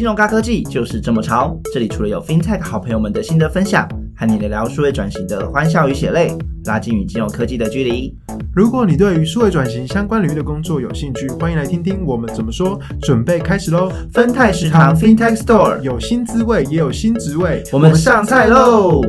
[0.00, 1.54] 金融高科技就是这么潮。
[1.74, 6.34] 这里除了有 FinTech 好朋友们的心得分享，和你聊聊数位转型的欢笑与血泪，
[6.64, 8.16] 拉近与金融科技的距离。
[8.56, 12.80] 如果你对于数位转型相关领域的工作有兴趣，欢迎来听听我们怎么说。
[13.02, 13.92] 准备开始喽！
[14.10, 19.02] 分泰食堂 FinTech Store 有新滋味，也有新职位，我们上菜喽！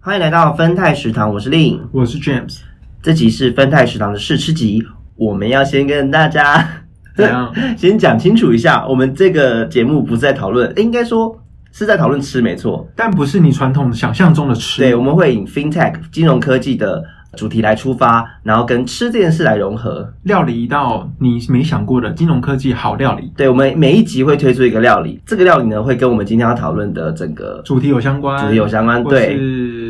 [0.00, 2.58] 欢迎来到分泰食堂，我是令，我是 James。
[3.02, 4.80] 这集是分泰食堂的试吃集，
[5.16, 6.64] 我们要先跟大家
[7.16, 7.52] 怎样？
[7.76, 11.36] 先讲清楚一下，我们这个节目不是在讨论，应该说
[11.72, 12.88] 是在讨论吃，没错。
[12.94, 14.80] 但不是你传统想象中的吃。
[14.80, 17.02] 对，我们会以 FinTech 金融科技的
[17.36, 20.08] 主题来出发，然后跟吃这件事来融合。
[20.22, 29.10] 料理一道你没想过的金融科技好料理，对，我们每一集会推出一个料理，这个料理呢会跟我们今天要讨论的整个主题有相关，主题有相关，或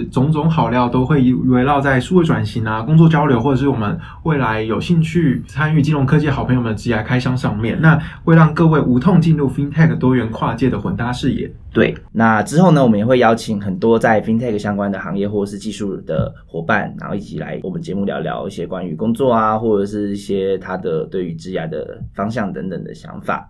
[0.05, 11.50] 种种好料都会围绕在数位转型啊、工作交流，或者是我们未来有兴趣参与金融科技好朋友们的职业开箱上面，那会让各位无痛进入 FinTech 多元跨界的混搭视野。
[11.72, 23.48] 对，那之后呢，我们也会邀请很多在 FinTech 相关的行业或者是技术的伙伴，然后一起来我们节目聊聊一些关于工作啊，或者是一些他的对于职业的方向等等的想法。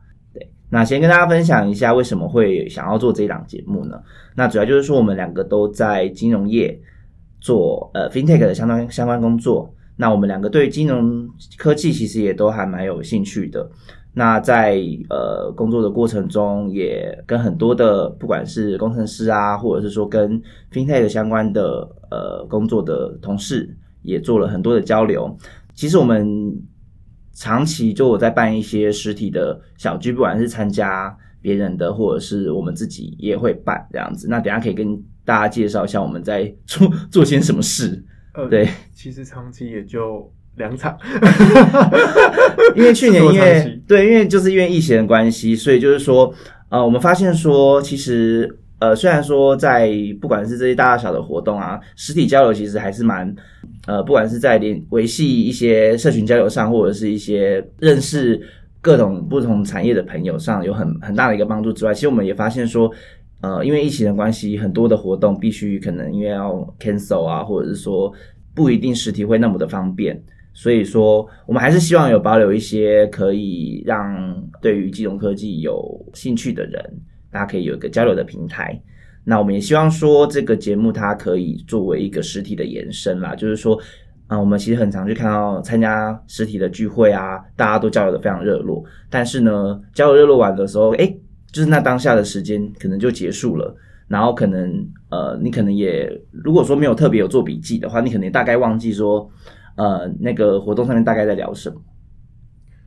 [0.75, 4.01] 那先跟大家分享一下为什么会想要做这一档节目呢？
[4.35, 6.81] 那主要就是说我们两个都在金融业
[7.43, 11.29] 做呃 FinTech 的相关相关工作，那我们两个对金融
[11.59, 13.71] 科技其实也都还蛮有兴趣的。
[14.15, 20.41] 那在呃工作的过程中，也跟很多的不管是工程师啊，或者是说跟
[20.73, 25.37] FinTech 相关的呃工作的同事，也做了很多的交流。
[25.75, 26.27] 其实我们
[27.35, 34.29] 长期就我在办一些实体的小聚，不管是参加别人的，或者是我们自己也会办这样子。
[34.29, 38.05] 那等下可以跟大家介绍一下我们在做做些什么事。
[38.35, 40.97] 呃对，其实长期也就两场，
[42.75, 46.33] 因为去年因为 对，因为就是因为疫情的关系，所以就是说，
[46.71, 53.33] 呃，我们发现说，其实呃，虽然说在不管是这些大大小的活动啊，实体交流其实还是蛮
[53.87, 58.41] 呃，不管是在联维系一些社群交流上，或者是一些认识
[58.81, 62.91] 各种不同产业的朋友上，有很很大的一个帮助之外，其实我们也发现说。
[63.45, 68.13] 呃，因为疫情的关系，很多的活动必须可能因为要 cancel 啊，或者是说
[68.55, 70.17] 不一定实体会那么的方便，
[70.53, 74.17] 所以说我们还是希望有保留一些可以让
[74.61, 75.75] 对于金融科技有
[76.15, 76.81] 兴趣的人，
[77.33, 78.81] 大家可以有一个交流的平台。
[79.25, 83.81] 那我们也希望说这个节目它可以作为一个实体的延伸啦，就是说，
[84.27, 91.21] 啊、我们其实很常去看到参加实体的聚会啊，大家都交流的非常热络，但是呢，交流热络完的时候，诶，
[91.53, 93.75] 就是那当下的时间可能就结束了。
[94.09, 99.27] 然后可能呃，你可能也如果说没有特别有做笔记的话，你可能也大概忘记说
[99.77, 101.77] 呃那个活动上面大概在聊什么。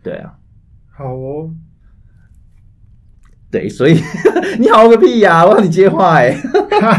[0.03, 0.35] 对啊，
[0.91, 1.49] 好哦。
[3.55, 3.97] 对，所以
[4.59, 6.35] 你好个屁呀、 我让你接话哎、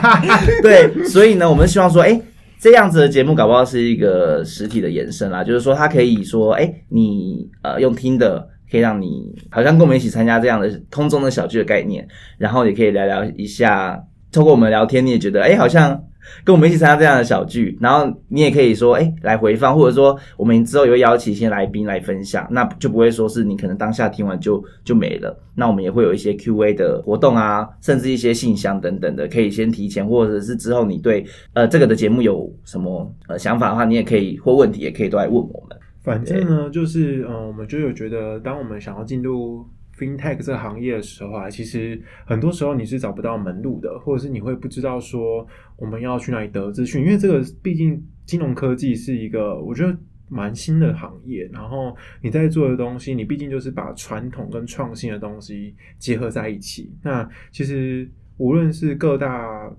[0.63, 2.19] 对，所以呢，我们希望说，哎，
[2.59, 8.49] 这样子的节目搞不好是一个实体的延伸啦，就是说它可以说，哎，你呃用听的。
[8.69, 12.05] 可以让你好像跟我们一起参加这样的通中的小聚的概念，
[12.37, 13.97] 然后也可以聊聊一下，
[14.33, 16.03] 透过我们聊天，你也觉得哎，好像
[16.45, 25.39] 跟我们一起参加这样的小聚，然后你也可以说哎来回放，或者说我们之后也会邀请一些来宾来分享，那就不会说是你可能当下听完就就没了。
[25.55, 35.79] 那我们也会有一些 Q&A 的活动啊，甚至一些信箱等等的，可以先提前，或者是之后你对呃这个的节目有什么呃想法的话，你也可以或问题也可以都来问我们。
[36.03, 39.67] 反正呢，就是嗯，我们就有觉得，当我们想要进入
[39.99, 45.47] FinTech 这个行业的时候啊，其实很多时候你是找不到门路的，或者是你会不知道说
[45.77, 49.97] 我们要去哪里得资讯，因为这个毕竟金融科技是一个我觉得
[50.29, 56.93] 蛮新的行业，然后你在做的东西，你毕竟就是把传统跟创新的东西结合在一起。
[57.03, 59.71] 那其实无论是各大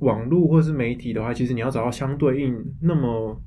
[0.00, 3.40] 网络或是媒体的话，其实你要找到相对应那么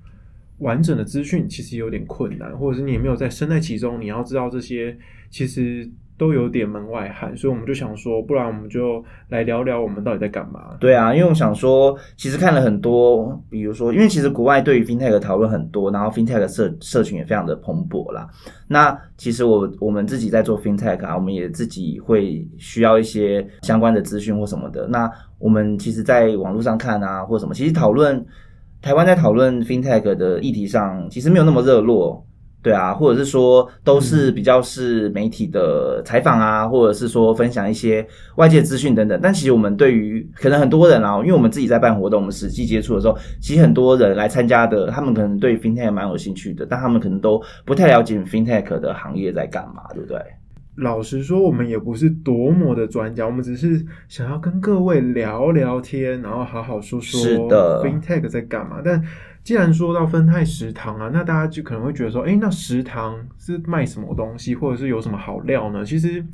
[0.60, 4.96] 完整的资讯，其实有点困难，或者是你也没有在身在其中，你要知道这些
[5.30, 10.78] 其实都有点门外汉，所以我们就想说，不然我们就来聊聊我们到底在干嘛。
[10.80, 18.30] 对啊，因为我想说，其实看了很多，比如说，因为其实国外对于 FinTech 的讨论很多，然后 FinTech 社社群也非常的蓬勃啦。
[18.66, 24.88] 那其实我我们自己在做 FinTech 啊，我们也自己会需要一些相关的资讯或什么的。
[24.88, 28.26] 那我们其实，在网络上看啊，或什么，其实讨论
[28.86, 32.24] 台湾在讨论 FinTech 的议题上，其实没有那么热络。
[32.62, 38.06] 对啊，或者是说都是比较是媒体的采访啊，或者是说分享一些
[38.36, 39.20] 外界资讯等等。
[39.24, 50.20] 但其实我们对于可能很多人啊，因为我们自己在办活动，我们实际接触的时候，其实很多人来参加的，他们可能对 fintech 蛮有兴趣的，但他们可能都不太了解 fintech 的行业在干嘛，对不对？
[50.76, 58.82] 老实说，我们也不是多么的专家，我们只是想要跟各位聊聊天，然后好好说说是的 FinTech 在干嘛。
[58.84, 59.02] 但
[59.44, 65.86] 既然说到分泰食堂啊，那大家就可能会觉得说，哎，那食堂是卖什么东西，或者是有什么好料呢？
[65.86, 66.26] 其实，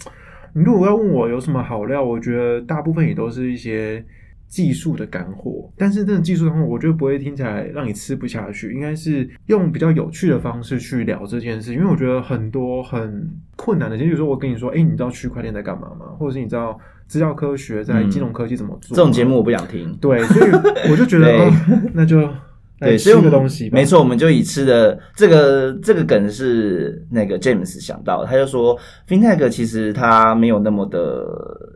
[0.53, 4.03] 你如果要问我有什么好料，我觉得大部分也都是一些。
[4.51, 11.73] 技术的干货，但是这种技术干货，我觉得不会听起来让你吃不下去，应该是用比较有趣的方式去聊这件事。
[11.73, 16.07] 因为我觉得很多很困难的，就比如说我跟你说，哎，你知道区块链在干嘛吗？
[16.19, 16.77] 或者是你知道
[17.07, 18.93] 资料科学在金融科技怎么做？
[18.93, 19.95] 这种节目我不想听。
[20.01, 20.51] 对，所以
[20.91, 21.49] 我就觉得，
[21.95, 22.29] 那就。
[22.81, 23.31] 对，所以我们
[23.71, 31.23] 没错，我们就以吃的这个这个梗是那个 James 想到，他就说 FinTech 其实它没有那么的，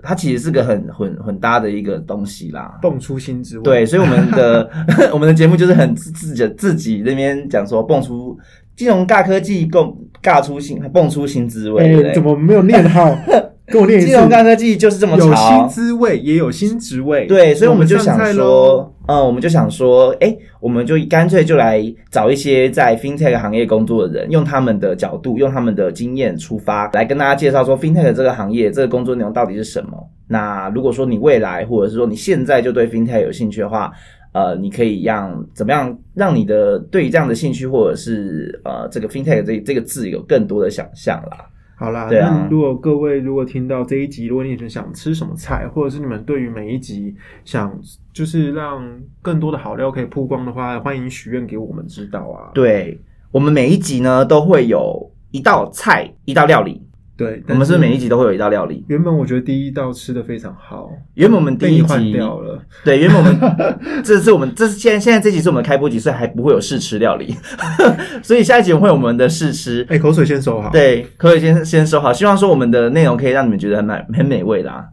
[0.01, 3.63] 它其实是个很混混搭的一个东西啦，蹦出新滋味。
[3.63, 4.69] 对，所以我们的
[5.13, 8.35] 我们的节目就是很自己自己那边讲说蹦出
[8.75, 12.11] 金融尬科技，共尬出新，蹦出新滋味。
[12.13, 13.15] 怎么没有念好？
[13.67, 14.09] 跟我念一次。
[14.09, 17.25] 金融尬科技就是这么有新滋味，也有新职位。
[17.25, 29.91] 对，所以我们就想说，嗯，我们就想说，哎，我们就干脆就来找一些在 FinTech 行业工作的人，用他们的角度，用他们的经验出发，来跟大家介绍说 FinTech 这个行业，这个工作内容到底是什么。
[30.27, 33.91] 那如果说你未来，或者是说你现在就对 FinTech 有兴趣的话，
[34.33, 41.45] 呃，你可以让怎么样让你的对于这样的兴趣，或者是呃这个 FinTech 这这个字有更多的想象啦。
[41.77, 47.13] 好啦，那如果各位如果听到这一集，如果你们想吃什么菜，或者是你们对于每一集
[47.43, 47.77] 想
[48.13, 48.81] 就是让
[49.21, 52.51] 更多的好料可以曝光的话，欢迎许愿给我们知道啊。
[52.53, 52.97] 对，
[53.31, 56.81] 我们每一集呢都会有一道菜，一道料理。
[57.17, 58.83] 对，我们是每一集都会有一道料理。
[58.89, 62.61] 原本我觉得第一道吃的非常好，原本我们第一集掉了。
[62.83, 63.33] 对，原本我们
[64.03, 67.33] 这是我们这是现在现在这集是我们的开播集，所以还不会有试吃料理，
[68.21, 69.85] 所以下一集会有我们的试吃。
[69.89, 70.69] 哎，口水先收好。
[70.71, 72.11] 对，口水先先收好。
[72.11, 74.85] 希望说我们的内容可以让你们觉得很美很美味的啊。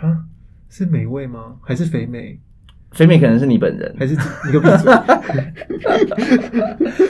[0.00, 0.16] 啊，
[0.68, 1.54] 是美味吗？
[1.62, 2.40] 还是肥美？
[2.92, 4.16] 肥美可能是你本人，还是
[4.46, 4.92] 你个闭嘴？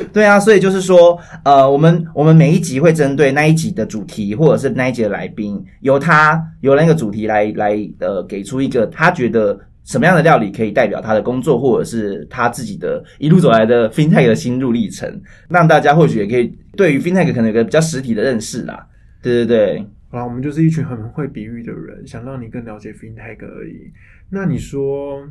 [0.12, 18.86] 对啊，所以就是说，呃，我们我们每一集会针对那一集的主题，或者是那一集的来宾，由他由那个主题来来呃，给出一个他觉得什么样的料理可以代表他的工作，或者是他自己的一路走来的 FinTech 的心路历程，让大家或许也可以对于 FinTech 可能有个比较实体的认识啦。
[19.22, 23.90] 对对对，啊，我们就是一群很会比喻的人，想让你更了解 FinTech 而已。
[24.28, 25.26] 那你说？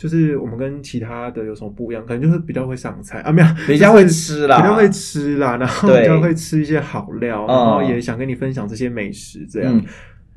[0.00, 2.02] 就是我们跟其他的有什么不一样？
[2.06, 9.46] 可能就是比较会上菜啊，没有 比较会吃啦，比较会吃啦， 然后比较会吃一些好料，然后也想跟你分享这些美食。
[9.46, 9.74] 这样，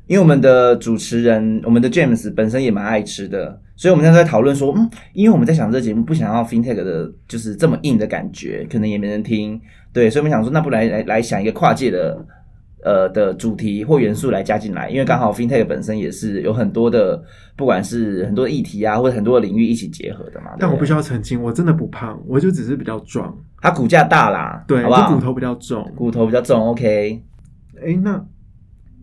[0.06, 9.58] 因为我们的主持人，我们的 James 本身也蛮爱吃的，所以我们现在在讨论说，嗯，因为我们在想这个节目不想要 FinTech 的，就是这么硬的感觉，可能也没人听，
[9.94, 12.22] 对，所以我们想说，那不来来来想一个跨界的。
[12.84, 17.20] 呃的主题或元素来加进来，因为刚好 FinTech 本身也是有很多的，
[17.56, 20.52] 不管是很多议题啊，或者很多的领域一起结合的嘛。
[20.58, 23.36] 但我必须要澄清，我真的不胖，我就只是比较壮。
[23.60, 25.14] 他骨架大啦，对，好不好？
[25.14, 26.60] 骨头比较重，骨头比较重。
[26.68, 27.22] OK，
[27.82, 28.24] 哎，那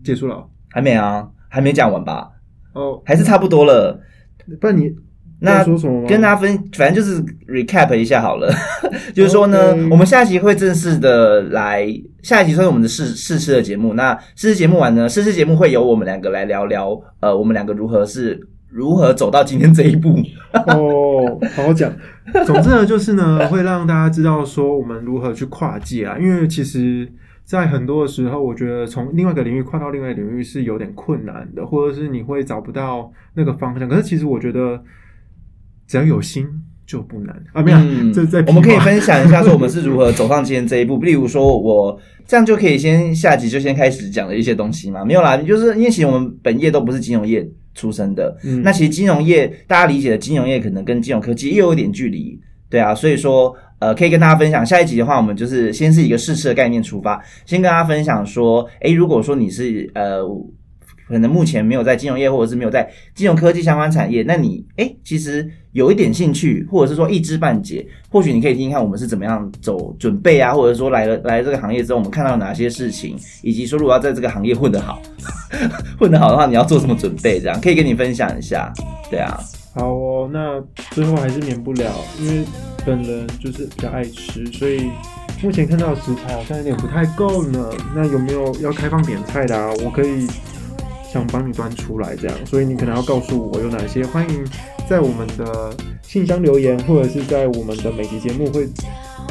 [0.04, 0.48] 结束了？
[0.70, 1.28] 还没啊？
[1.48, 2.30] 还没讲完吧？
[2.72, 4.00] 哦，还是差不多了。
[4.60, 4.94] 不然你。
[5.42, 5.64] 那？
[6.06, 8.48] 跟大家分，反正就是 recap 一下好了。
[9.12, 11.86] 就是说呢，我们下一集会正式的来，
[12.22, 13.94] 下一集算是我们的试试吃的节目。
[13.94, 18.40] 那试吃节目完呢，试吃节目会由我们两个来聊聊，呃，我们两个如何是
[18.70, 20.16] 如何走到今天这一步。
[20.68, 21.92] 哦，好好讲。
[22.46, 26.16] 总之呢，就是呢， 会让大家知道说我们如何去跨界啊。
[26.20, 27.08] 因为其实，
[27.44, 33.88] 在很多的时候，我觉得从另外一个领域跨到另外一个领域是有点困难的，或者是你会找不到那个方向。
[33.88, 34.80] 可是其实我觉得。
[35.92, 36.48] 只要有心
[36.86, 37.60] 就不难啊！
[37.60, 37.78] 没有，
[38.14, 40.96] 这在我们可以分享一下，说我们是如何走上今天这一步。
[40.96, 45.04] 例如说，我这样就可以先下集就先开始讲的一些东西嘛？
[45.04, 60.22] 没有啦，就是因为其实我们本业都不是金融业出身的，那其实金融业大家理解的金融业可能跟金融科技又有一点距离，对啊，所以说呃，可以跟大家分享下一集的话，我们就是先是一个试吃的概念出发，先跟大家分享说，诶，如果说你是呃。
[61.08, 75.02] 可能目前没有在金融业，或者是没有在金融科技相关产业，那你哎，其实有一点兴趣，或者是说一知半解，或许你可以听听看我们是怎么样走准备啊，或者说来了来这个行业之后，我们看到哪些事情，以及说如果要在这个行业混得好，
[75.98, 77.40] 混得好的话，你要做什么准备？
[77.40, 78.72] 这样可以跟你分享一下，
[79.10, 79.38] 对啊。
[79.74, 82.44] 好哦，那最后还是免不了，因为
[82.84, 84.90] 本人就是比较爱吃，所以。
[85.42, 89.72] 目前看到的食材好像有点不太够呢，那有没有要开放点菜的啊？
[89.84, 90.24] 我可以
[91.12, 94.44] 想帮你端出来这样，所以你可能要告诉我有哪些，欢迎
[94.88, 95.70] 在我们的
[96.02, 98.66] 信箱留言，或者是在我们的每集节目会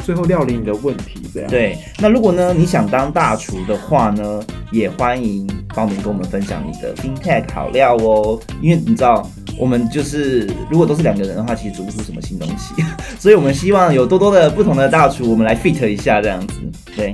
[0.04, 1.50] 最后料理你的问题这样。
[1.50, 9.28] 对，那如果呢你想当大厨的话呢，也欢迎报名跟我们分享你的 FinTech 好料哦，因为你知道。
[9.58, 12.74] 我们就是如果都是两个人的话，其实煮不出什么新东西，
[13.20, 16.54] 所以我们希望有多多的不同的大厨，我们来 fit 一下这样子。
[16.96, 17.12] 对，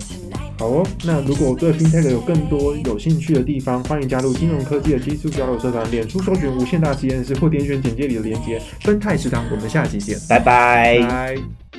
[0.58, 0.86] 好哦。
[1.04, 8.60] 那如果对 FinTech 有更多有兴趣的地方，欢迎加入金融科技的技术交流社团，脸书搜寻无限大实验室或点选简介里的连接。
[8.80, 10.98] 分泰食堂，我们下期见，拜拜。
[11.08, 11.77] 拜。